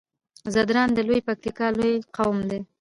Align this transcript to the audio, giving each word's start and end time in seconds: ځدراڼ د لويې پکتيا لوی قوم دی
ځدراڼ 0.53 0.87
د 0.93 0.99
لويې 1.07 1.25
پکتيا 1.27 1.67
لوی 1.79 1.95
قوم 2.15 2.37
دی 2.49 2.59